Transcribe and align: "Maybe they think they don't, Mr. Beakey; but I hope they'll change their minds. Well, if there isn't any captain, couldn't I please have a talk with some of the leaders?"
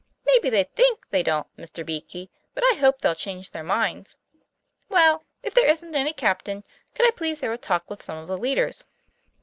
"Maybe 0.25 0.49
they 0.49 0.63
think 0.63 1.07
they 1.11 1.21
don't, 1.21 1.45
Mr. 1.57 1.85
Beakey; 1.85 2.31
but 2.55 2.63
I 2.71 2.73
hope 2.79 2.97
they'll 3.01 3.13
change 3.13 3.51
their 3.51 3.61
minds. 3.61 4.17
Well, 4.89 5.25
if 5.43 5.53
there 5.53 5.69
isn't 5.69 5.95
any 5.95 6.11
captain, 6.11 6.63
couldn't 6.95 7.13
I 7.13 7.15
please 7.15 7.41
have 7.41 7.51
a 7.51 7.57
talk 7.59 7.87
with 7.87 8.01
some 8.01 8.17
of 8.17 8.27
the 8.27 8.35
leaders?" 8.35 8.85